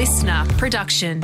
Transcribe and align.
LiSTNR 0.00 0.48
production. 0.56 1.20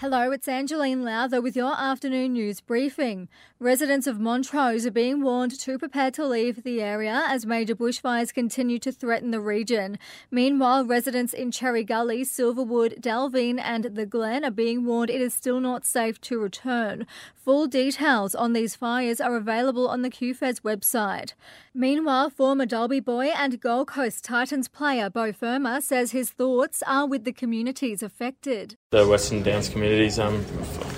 Hello, 0.00 0.30
it's 0.30 0.48
Angeline 0.48 1.02
Lowther 1.02 1.42
with 1.42 1.54
your 1.54 1.78
afternoon 1.78 2.32
news 2.32 2.62
briefing. 2.62 3.28
Residents 3.58 4.06
of 4.06 4.18
Montrose 4.18 4.86
are 4.86 4.90
being 4.90 5.20
warned 5.22 5.60
to 5.60 5.78
prepare 5.78 6.10
to 6.12 6.26
leave 6.26 6.62
the 6.62 6.80
area 6.80 7.24
as 7.26 7.44
major 7.44 7.74
bushfires 7.76 8.32
continue 8.32 8.78
to 8.78 8.92
threaten 8.92 9.30
the 9.30 9.42
region. 9.42 9.98
Meanwhile, 10.30 10.86
residents 10.86 11.34
in 11.34 11.50
Cherry 11.50 11.84
Gully, 11.84 12.22
Silverwood, 12.24 13.02
Dalveen, 13.02 13.60
and 13.62 13.94
the 13.94 14.06
Glen 14.06 14.42
are 14.42 14.50
being 14.50 14.86
warned 14.86 15.10
it 15.10 15.20
is 15.20 15.34
still 15.34 15.60
not 15.60 15.84
safe 15.84 16.18
to 16.22 16.38
return. 16.38 17.06
Full 17.34 17.66
details 17.66 18.34
on 18.34 18.54
these 18.54 18.74
fires 18.74 19.20
are 19.20 19.36
available 19.36 19.86
on 19.86 20.00
the 20.00 20.08
QFES 20.08 20.62
website. 20.62 21.34
Meanwhile, 21.74 22.30
former 22.30 22.64
Dalby 22.64 23.00
boy 23.00 23.32
and 23.36 23.60
Gold 23.60 23.88
Coast 23.88 24.24
Titans 24.24 24.66
player 24.66 25.10
Beau 25.10 25.30
Fermor 25.32 25.82
says 25.82 26.12
his 26.12 26.30
thoughts 26.30 26.82
are 26.86 27.06
with 27.06 27.24
the 27.24 27.32
communities 27.32 28.02
affected. 28.02 28.76
The 28.92 29.06
Western 29.06 29.42
Downs 29.42 29.68
community's 29.90 30.18
um, 30.20 30.44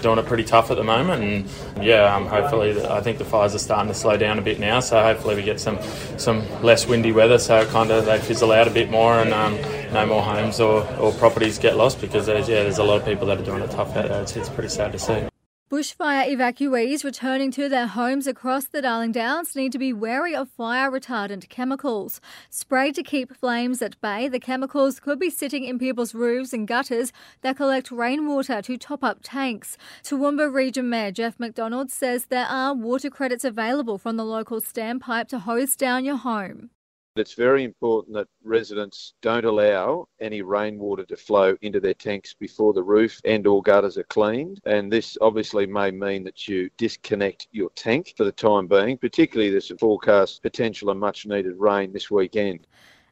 doing 0.02 0.18
it 0.18 0.26
pretty 0.26 0.44
tough 0.44 0.70
at 0.70 0.76
the 0.76 0.84
moment, 0.84 1.22
and 1.22 1.84
yeah, 1.84 2.14
um, 2.14 2.26
hopefully, 2.26 2.78
I 2.84 3.00
think 3.00 3.18
the 3.18 3.24
fires 3.24 3.54
are 3.54 3.58
starting 3.58 3.88
to 3.88 3.94
slow 3.94 4.16
down 4.16 4.38
a 4.38 4.42
bit 4.42 4.60
now. 4.60 4.80
So 4.80 5.02
hopefully, 5.02 5.34
we 5.34 5.42
get 5.42 5.60
some 5.60 5.78
some 6.18 6.44
less 6.62 6.86
windy 6.86 7.12
weather, 7.12 7.38
so 7.38 7.64
kind 7.70 7.90
of 7.90 8.04
they 8.04 8.18
fizzle 8.18 8.52
out 8.52 8.68
a 8.68 8.70
bit 8.70 8.90
more, 8.90 9.14
and 9.14 9.32
um, 9.32 9.58
no 9.92 10.06
more 10.06 10.22
homes 10.22 10.60
or, 10.60 10.86
or 10.98 11.12
properties 11.12 11.58
get 11.58 11.76
lost 11.76 12.00
because 12.00 12.26
there's, 12.26 12.48
yeah, 12.48 12.62
there's 12.62 12.78
a 12.78 12.84
lot 12.84 13.00
of 13.00 13.04
people 13.06 13.26
that 13.26 13.38
are 13.38 13.44
doing 13.44 13.62
it 13.62 13.70
tough. 13.70 13.96
It's, 13.96 14.36
it's 14.36 14.50
pretty 14.50 14.68
sad 14.68 14.92
to 14.92 14.98
see. 14.98 15.31
Bushfire 15.72 16.28
evacuees 16.28 17.02
returning 17.02 17.50
to 17.50 17.66
their 17.66 17.86
homes 17.86 18.26
across 18.26 18.66
the 18.66 18.82
Darling 18.82 19.10
Downs 19.10 19.56
need 19.56 19.72
to 19.72 19.78
be 19.78 19.90
wary 19.90 20.36
of 20.36 20.50
fire 20.50 20.90
retardant 20.90 21.48
chemicals. 21.48 22.20
Sprayed 22.50 22.94
to 22.96 23.02
keep 23.02 23.34
flames 23.34 23.80
at 23.80 23.98
bay, 24.02 24.28
the 24.28 24.38
chemicals 24.38 25.00
could 25.00 25.18
be 25.18 25.30
sitting 25.30 25.64
in 25.64 25.78
people's 25.78 26.14
roofs 26.14 26.52
and 26.52 26.68
gutters 26.68 27.10
that 27.40 27.56
collect 27.56 27.90
rainwater 27.90 28.60
to 28.60 28.76
top 28.76 29.02
up 29.02 29.20
tanks. 29.22 29.78
Toowoomba 30.02 30.52
Region 30.52 30.90
Mayor 30.90 31.10
Geoff 31.10 31.40
McDonald 31.40 31.90
says 31.90 32.26
there 32.26 32.44
are 32.44 32.74
water 32.74 33.08
credits 33.08 33.42
available 33.42 33.96
from 33.96 34.18
the 34.18 34.26
local 34.26 34.60
standpipe 34.60 35.28
to 35.28 35.38
hose 35.38 35.74
down 35.74 36.04
your 36.04 36.18
home. 36.18 36.68
It's 37.14 37.34
very 37.34 37.62
important 37.62 38.14
that 38.14 38.28
residents 38.42 39.12
don't 39.20 39.44
allow 39.44 40.08
any 40.18 40.40
rainwater 40.40 41.04
to 41.04 41.16
flow 41.16 41.58
into 41.60 41.78
their 41.78 41.92
tanks 41.92 42.32
before 42.32 42.72
the 42.72 42.82
roof 42.82 43.20
and 43.26 43.46
or 43.46 43.60
gutters 43.60 43.98
are 43.98 44.04
cleaned. 44.04 44.60
And 44.64 44.90
this 44.90 45.18
obviously 45.20 45.66
may 45.66 45.90
mean 45.90 46.24
that 46.24 46.48
you 46.48 46.70
disconnect 46.78 47.48
your 47.52 47.68
tank 47.74 48.14
for 48.16 48.24
the 48.24 48.32
time 48.32 48.66
being, 48.66 48.96
particularly 48.96 49.50
there's 49.50 49.70
a 49.70 49.76
forecast 49.76 50.40
potential 50.40 50.88
of 50.88 50.96
much 50.96 51.26
needed 51.26 51.56
rain 51.58 51.92
this 51.92 52.10
weekend. 52.10 52.66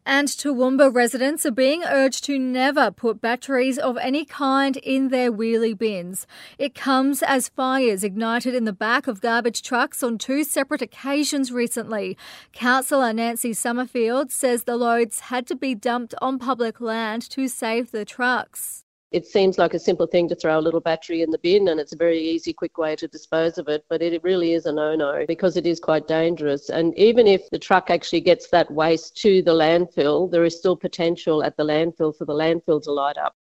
And 0.06 0.29
Toowoomba 0.29 0.95
residents 0.95 1.45
are 1.45 1.51
being 1.51 1.84
urged 1.84 2.25
to 2.25 2.39
never 2.39 2.91
put 2.91 3.20
batteries 3.20 3.79
of 3.79 3.97
any 3.98 4.25
kind 4.25 4.77
in 4.79 5.09
their 5.09 5.31
wheelie 5.31 5.77
bins. 5.77 6.27
It 6.59 6.75
comes 6.75 7.23
as 7.23 7.48
fires 7.51 8.03
ignited 8.03 8.55
in 8.55 8.65
the 8.65 8.73
back 8.73 9.06
of 9.06 9.21
garbage 9.21 9.62
trucks 9.62 10.03
on 10.03 10.19
two 10.19 10.43
separate 10.43 10.83
occasions 10.83 11.53
recently. 11.53 12.17
Councillor 12.53 13.12
Nancy 13.12 13.53
Sommerfield 13.53 14.31
says 14.31 14.65
the 14.65 14.77
loads 14.77 15.21
had 15.21 15.47
to 15.48 15.55
be 15.55 15.75
dumped 15.75 16.15
on 16.23 16.39
public 16.39 16.81
land 16.81 17.28
to 17.31 17.47
save 17.47 17.91
the 17.91 18.05
trucks. 18.05 18.84
It 19.12 19.27
seems 19.27 19.58
like 19.58 19.75
a 19.75 19.78
simple 19.78 20.06
thing 20.06 20.28
to 20.28 20.36
throw 20.36 20.56
a 20.56 20.61
little 20.61 20.80
battery 20.80 21.22
in 21.22 21.30
the 21.30 21.39
bin 21.39 21.66
and 21.66 21.80
it's 21.80 21.92
a 21.92 21.97
very 21.97 22.20
easy, 22.20 22.53
quick 22.53 22.78
way 22.78 22.94
to 22.94 23.08
dispose 23.08 23.58
of 23.58 23.66
it, 23.66 23.84
but 23.89 24.03
it 24.03 24.22
really 24.22 24.53
is 24.53 24.66
a 24.66 24.72
no 24.72 24.94
no 24.94 25.25
because 25.27 25.56
it 25.56 25.66
is 25.66 25.80
quite 25.80 26.06
dangerous. 26.06 26.70
And 26.70 26.97
even 26.97 27.27
if 27.27 27.50
the 27.50 27.58
truck 27.58 27.91
actually 27.91 28.20
gets 28.20 28.48
that 28.50 28.70
waste 28.70 29.16
to 29.22 29.42
the 29.42 29.53
landfill, 29.53 30.31
there 30.31 30.44
is 30.44 30.56
still 30.56 30.77
potential 30.77 31.42
at 31.42 31.56
the 31.56 31.64
landfill 31.64 32.16
for 32.16 32.25
the 32.25 32.34
landfill 32.34 32.81
to 32.84 32.92
light 32.92 33.19
up. 33.19 33.34